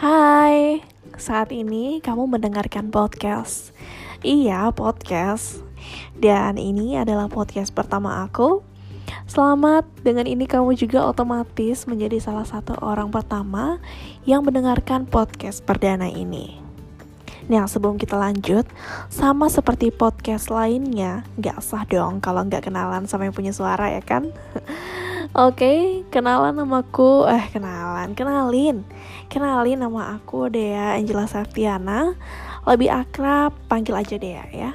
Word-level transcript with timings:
Hai, 0.00 0.80
saat 1.20 1.52
ini 1.52 2.00
kamu 2.00 2.24
mendengarkan 2.24 2.88
podcast. 2.88 3.76
Iya, 4.24 4.72
podcast. 4.72 5.60
Dan 6.16 6.56
ini 6.56 6.96
adalah 6.96 7.28
podcast 7.28 7.68
pertama 7.68 8.24
aku. 8.24 8.64
Selamat, 9.28 9.84
dengan 10.00 10.24
ini 10.24 10.48
kamu 10.48 10.72
juga 10.72 11.04
otomatis 11.04 11.84
menjadi 11.84 12.16
salah 12.16 12.48
satu 12.48 12.80
orang 12.80 13.12
pertama 13.12 13.76
yang 14.24 14.40
mendengarkan 14.40 15.04
podcast 15.04 15.68
perdana 15.68 16.08
ini. 16.08 16.69
Nah, 17.50 17.66
sebelum 17.66 17.98
kita 17.98 18.14
lanjut, 18.14 18.62
sama 19.10 19.50
seperti 19.50 19.90
podcast 19.90 20.54
lainnya, 20.54 21.26
gak 21.34 21.58
sah 21.58 21.82
dong 21.82 22.22
kalau 22.22 22.46
nggak 22.46 22.70
kenalan 22.70 23.10
sama 23.10 23.26
yang 23.26 23.34
punya 23.34 23.50
suara 23.50 23.90
ya 23.90 23.98
kan? 23.98 24.30
Oke, 25.34 25.58
okay, 25.58 25.78
kenalan 26.14 26.54
namaku, 26.54 27.26
eh 27.26 27.50
kenalan, 27.50 28.14
kenalin, 28.14 28.86
kenalin 29.26 29.82
nama 29.82 30.14
aku 30.14 30.46
Dea 30.46 30.94
Angela 30.94 31.26
Septiana, 31.26 32.14
lebih 32.70 32.86
akrab 32.86 33.50
panggil 33.66 33.98
aja 33.98 34.14
Dea 34.14 34.46
ya. 34.54 34.70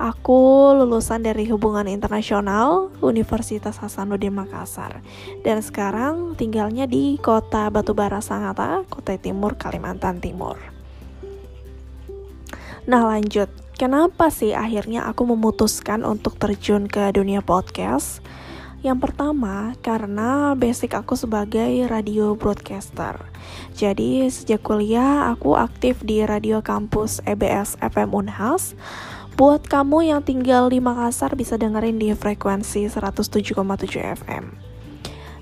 Aku 0.00 0.72
lulusan 0.76 1.20
dari 1.24 1.48
Hubungan 1.48 1.88
Internasional 1.88 2.92
Universitas 3.00 3.80
Hasanuddin 3.80 4.32
Makassar 4.32 5.00
dan 5.44 5.64
sekarang 5.64 6.36
tinggalnya 6.36 6.84
di 6.84 7.16
kota 7.20 7.68
Batubara 7.72 8.20
Sangatta, 8.20 8.84
Kota 8.88 9.16
Timur, 9.16 9.56
Kalimantan 9.56 10.20
Timur. 10.20 10.75
Nah 12.86 13.02
lanjut, 13.02 13.50
kenapa 13.74 14.30
sih 14.30 14.54
akhirnya 14.54 15.10
aku 15.10 15.26
memutuskan 15.26 16.06
untuk 16.06 16.38
terjun 16.38 16.86
ke 16.86 17.10
dunia 17.10 17.42
podcast? 17.42 18.22
Yang 18.86 19.10
pertama, 19.10 19.74
karena 19.82 20.54
basic 20.54 20.94
aku 20.94 21.18
sebagai 21.18 21.66
radio 21.90 22.38
broadcaster. 22.38 23.18
Jadi, 23.74 24.30
sejak 24.30 24.62
kuliah 24.62 25.34
aku 25.34 25.58
aktif 25.58 25.98
di 26.06 26.22
radio 26.22 26.62
kampus 26.62 27.18
EBS 27.26 27.74
FM 27.82 28.14
Unhas. 28.14 28.78
Buat 29.34 29.66
kamu 29.66 30.06
yang 30.06 30.22
tinggal 30.22 30.70
di 30.70 30.78
Makassar 30.78 31.34
bisa 31.34 31.58
dengerin 31.58 31.98
di 31.98 32.14
frekuensi 32.14 32.86
107,7 32.86 34.22
FM. 34.22 34.54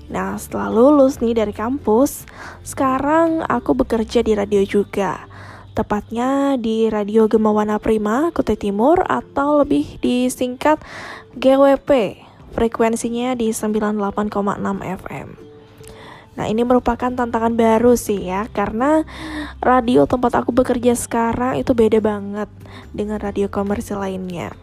Nah, 0.09 0.33
setelah 0.41 0.73
lulus 0.73 1.21
nih 1.21 1.37
dari 1.37 1.53
kampus, 1.53 2.25
sekarang 2.65 3.45
aku 3.45 3.77
bekerja 3.77 4.25
di 4.25 4.33
radio 4.33 4.65
juga 4.65 5.34
tepatnya 5.75 6.55
di 6.55 6.87
Radio 6.87 7.27
Gemawana 7.27 7.83
Prima, 7.83 8.31
Kutai 8.31 8.55
Timur 8.55 9.03
atau 9.03 9.59
lebih 9.59 9.99
disingkat 9.99 10.79
GWP. 11.35 12.23
Frekuensinya 12.55 13.35
di 13.35 13.51
98,6 13.51 14.79
FM. 14.79 15.27
Nah, 16.39 16.47
ini 16.47 16.63
merupakan 16.63 17.11
tantangan 17.11 17.51
baru 17.51 17.99
sih 17.99 18.31
ya, 18.31 18.47
karena 18.55 19.03
radio 19.59 20.07
tempat 20.07 20.39
aku 20.39 20.55
bekerja 20.55 20.95
sekarang 20.95 21.59
itu 21.59 21.75
beda 21.75 21.99
banget 21.99 22.47
dengan 22.95 23.19
radio 23.19 23.51
komersil 23.51 23.99
lainnya. 23.99 24.55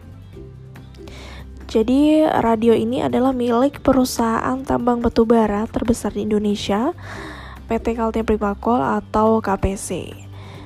Jadi, 1.69 2.25
radio 2.25 2.73
ini 2.73 3.05
adalah 3.05 3.33
milik 3.33 3.85
perusahaan 3.85 4.61
tambang 4.65 5.01
batubara 5.01 5.65
terbesar 5.69 6.13
di 6.13 6.25
Indonesia, 6.25 6.93
PT 7.69 7.97
Kaltim 7.97 8.25
Primakol 8.25 8.81
atau 8.81 9.41
KPC. 9.41 10.13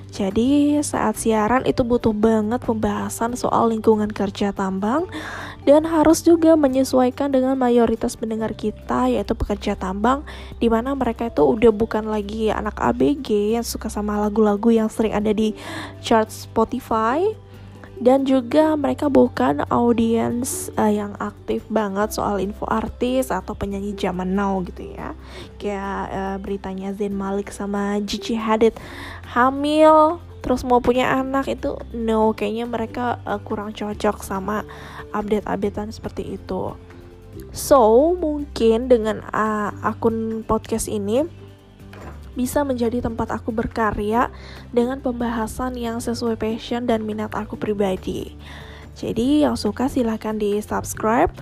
Jadi 0.08 0.80
saat 0.82 1.20
siaran 1.20 1.68
itu 1.68 1.84
butuh 1.84 2.16
banget 2.16 2.64
pembahasan 2.64 3.36
soal 3.36 3.70
lingkungan 3.70 4.08
kerja 4.08 4.56
tambang 4.56 5.06
dan 5.68 5.84
harus 5.84 6.24
juga 6.24 6.56
menyesuaikan 6.56 7.28
dengan 7.28 7.60
mayoritas 7.60 8.16
pendengar 8.16 8.56
kita 8.56 9.12
yaitu 9.12 9.36
pekerja 9.36 9.76
tambang 9.76 10.24
di 10.64 10.72
mana 10.72 10.96
mereka 10.96 11.28
itu 11.28 11.44
udah 11.44 11.76
bukan 11.76 12.08
lagi 12.08 12.48
anak 12.48 12.80
ABG 12.80 13.60
yang 13.60 13.68
suka 13.68 13.92
sama 13.92 14.16
lagu-lagu 14.16 14.72
yang 14.72 14.88
sering 14.88 15.12
ada 15.12 15.36
di 15.36 15.52
chart 16.00 16.32
Spotify 16.32 17.47
dan 17.98 18.30
juga 18.30 18.78
mereka 18.78 19.10
bukan 19.10 19.66
audiens 19.74 20.70
uh, 20.78 20.90
yang 20.90 21.18
aktif 21.18 21.66
banget 21.66 22.14
soal 22.14 22.38
info 22.38 22.70
artis 22.70 23.34
atau 23.34 23.58
penyanyi 23.58 23.98
zaman 23.98 24.38
now 24.38 24.62
gitu 24.62 24.94
ya. 24.94 25.18
Kayak 25.58 26.02
uh, 26.14 26.38
beritanya 26.38 26.94
Zayn 26.94 27.18
Malik 27.18 27.50
sama 27.50 27.98
Gigi 28.06 28.38
Hadid. 28.38 28.78
Hamil 29.34 30.22
terus 30.46 30.62
mau 30.64 30.80
punya 30.80 31.12
anak 31.12 31.50
itu 31.50 31.76
no 31.92 32.32
kayaknya 32.32 32.70
mereka 32.70 33.06
uh, 33.26 33.42
kurang 33.42 33.74
cocok 33.74 34.22
sama 34.22 34.64
update-updatean 35.12 35.90
seperti 35.90 36.38
itu. 36.38 36.78
So 37.54 38.14
mungkin 38.14 38.90
dengan 38.90 39.26
uh, 39.34 39.74
akun 39.82 40.46
podcast 40.46 40.86
ini 40.90 41.26
bisa 42.38 42.62
menjadi 42.62 43.02
tempat 43.02 43.34
aku 43.34 43.50
berkarya 43.50 44.30
dengan 44.70 45.02
pembahasan 45.02 45.74
yang 45.74 45.98
sesuai 45.98 46.38
passion 46.38 46.86
dan 46.86 47.02
minat 47.02 47.34
aku 47.34 47.58
pribadi. 47.58 48.38
Jadi 48.94 49.42
yang 49.42 49.58
suka 49.58 49.90
silahkan 49.90 50.38
di 50.38 50.62
subscribe 50.62 51.34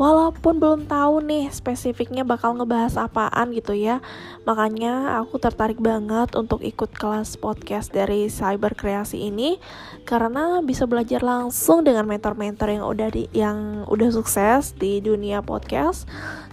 Walaupun 0.00 0.56
belum 0.56 0.88
tahu 0.88 1.20
nih 1.28 1.52
spesifiknya 1.52 2.24
bakal 2.24 2.56
ngebahas 2.56 2.96
apaan 2.96 3.52
gitu 3.52 3.76
ya. 3.76 4.00
Makanya 4.48 5.20
aku 5.20 5.36
tertarik 5.36 5.76
banget 5.76 6.32
untuk 6.40 6.64
ikut 6.64 6.88
kelas 6.96 7.36
podcast 7.36 7.92
dari 7.92 8.32
Cyber 8.32 8.72
Kreasi 8.72 9.28
ini. 9.28 9.60
Karena 10.08 10.64
bisa 10.64 10.88
belajar 10.88 11.20
langsung 11.20 11.84
dengan 11.84 12.08
mentor-mentor 12.08 12.80
yang 12.80 12.84
udah 12.88 13.08
di, 13.12 13.28
yang 13.36 13.84
udah 13.92 14.08
sukses 14.08 14.72
di 14.72 15.04
dunia 15.04 15.44
podcast 15.44 16.08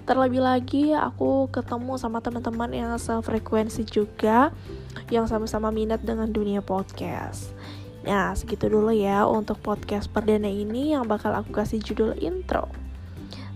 Terlebih 0.07 0.39
lagi 0.39 0.95
aku 0.95 1.51
ketemu 1.51 1.99
sama 1.99 2.23
teman-teman 2.23 2.71
yang 2.71 2.95
sefrekuensi 2.95 3.83
juga 3.83 4.55
Yang 5.11 5.35
sama-sama 5.35 5.67
minat 5.67 5.99
dengan 5.99 6.31
dunia 6.31 6.63
podcast 6.63 7.51
Nah 8.07 8.31
segitu 8.31 8.71
dulu 8.71 8.95
ya 8.95 9.27
untuk 9.27 9.59
podcast 9.59 10.07
perdana 10.07 10.47
ini 10.47 10.95
yang 10.95 11.03
bakal 11.03 11.35
aku 11.35 11.51
kasih 11.51 11.83
judul 11.83 12.15
intro 12.23 12.71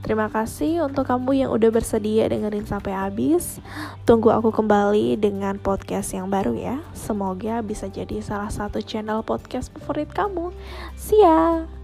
Terima 0.02 0.28
kasih 0.28 0.82
untuk 0.90 1.06
kamu 1.08 1.46
yang 1.46 1.50
udah 1.54 1.70
bersedia 1.70 2.26
dengerin 2.26 2.66
sampai 2.66 2.90
habis. 2.90 3.62
Tunggu 4.02 4.34
aku 4.34 4.50
kembali 4.50 5.14
dengan 5.22 5.62
podcast 5.62 6.18
yang 6.18 6.26
baru 6.26 6.58
ya. 6.58 6.82
Semoga 6.98 7.62
bisa 7.62 7.86
jadi 7.86 8.18
salah 8.18 8.50
satu 8.50 8.82
channel 8.82 9.22
podcast 9.22 9.70
favorit 9.78 10.10
kamu. 10.10 10.50
See 10.98 11.22
ya! 11.22 11.81